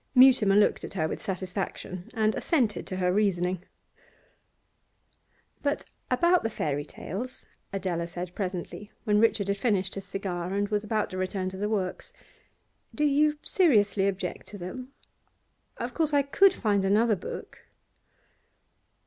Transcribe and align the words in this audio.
Mutimer 0.15 0.55
looked 0.55 0.83
at 0.83 0.95
her 0.95 1.07
with 1.07 1.21
satisfaction, 1.21 2.09
and 2.15 2.33
assented 2.33 2.87
to 2.87 2.95
her 2.95 3.13
reasoning. 3.13 3.61
'But 5.61 5.85
about 6.09 6.41
the 6.41 6.49
fairy 6.49 6.83
tales,' 6.85 7.45
Adela 7.71 8.07
said 8.07 8.33
presently, 8.33 8.91
when 9.03 9.19
Richard 9.19 9.47
had 9.47 9.57
finished 9.57 9.93
his 9.93 10.05
cigar 10.05 10.55
and 10.55 10.69
was 10.69 10.83
about 10.83 11.11
to 11.11 11.19
return 11.19 11.49
to 11.49 11.57
the 11.57 11.69
works. 11.69 12.13
'Do 12.95 13.03
you 13.03 13.37
seriously 13.43 14.07
object 14.07 14.47
to 14.47 14.57
them? 14.57 14.91
Of 15.77 15.93
course 15.93 16.15
I 16.15 16.23
could 16.23 16.55
find 16.55 16.83
another 16.83 17.15
book. 17.15 17.59